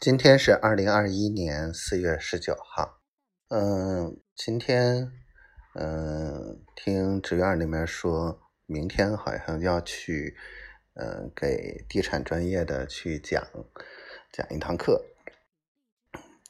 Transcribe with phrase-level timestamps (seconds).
[0.00, 3.02] 今天是二零二一年四月十九号。
[3.48, 5.12] 嗯，今天
[5.74, 10.34] 嗯，听职院里面说，明天好像要去
[10.94, 13.46] 嗯给地产专业的去讲
[14.32, 15.04] 讲一堂课。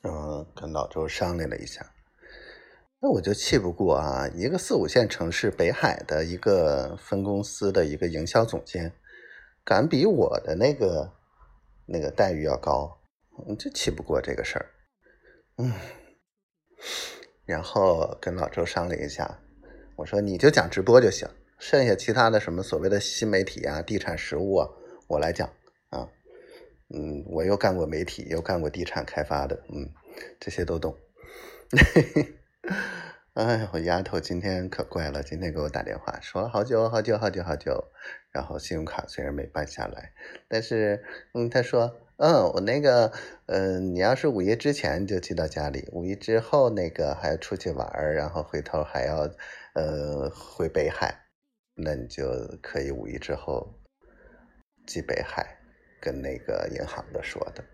[0.04, 1.92] 嗯，跟老周商量了一下，
[3.00, 8.92] 那我就气不过啊，一个四五线城市北海的一个分公司的一个营销总监，
[9.64, 11.12] 敢比我的那个
[11.86, 12.99] 那个待遇要高。
[13.58, 14.66] 就气不过这个事儿，
[15.58, 15.72] 嗯，
[17.44, 19.40] 然后跟老周商量一下，
[19.96, 24.68] 我说你就讲直播就行，剩下其他的什么所谓的新媒体啊、地产实务啊，
[25.08, 25.48] 我来讲
[25.90, 26.08] 啊，
[26.94, 29.92] 嗯，我又干过媒体，又干过地产开发的，嗯，
[30.38, 30.96] 这些都懂。
[33.34, 37.92] 哎，我丫头今天可怪了，今天给我打电话，说了好久好久好久好久，
[38.32, 40.12] 然后信用卡虽然没办下来，
[40.48, 42.00] 但是嗯，她说。
[42.22, 43.10] 嗯，我那个，
[43.46, 49.26] 嗯，你要是五一之前就寄到家里，五一之后那个还要出去玩儿，然后回头还要，
[49.72, 51.24] 呃，回北海，
[51.76, 52.26] 那你就
[52.60, 53.74] 可以五一之后
[54.86, 55.56] 寄北海，
[55.98, 57.64] 跟那个银行的说的。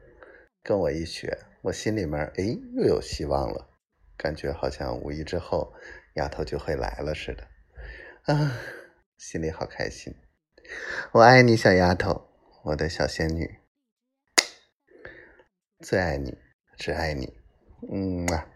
[0.62, 3.68] 跟我一学，我心里面哎又有希望了，
[4.16, 5.74] 感觉好像五一之后
[6.14, 8.56] 丫头就会来了似的，啊，
[9.18, 10.14] 心里好开心。
[11.10, 12.28] 我爱你，小丫头，
[12.66, 13.65] 我的小仙女。
[15.80, 16.34] 最爱你，
[16.78, 17.32] 只爱你，
[17.92, 18.46] 嗯啊。